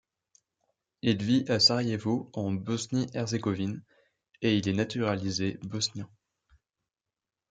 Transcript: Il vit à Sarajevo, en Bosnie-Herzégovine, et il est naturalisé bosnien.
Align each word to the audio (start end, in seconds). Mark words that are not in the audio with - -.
Il 1.03 1.21
vit 1.21 1.45
à 1.47 1.59
Sarajevo, 1.59 2.31
en 2.33 2.49
Bosnie-Herzégovine, 2.53 3.83
et 4.41 4.57
il 4.57 4.67
est 4.67 4.73
naturalisé 4.73 5.59
bosnien. 5.61 6.09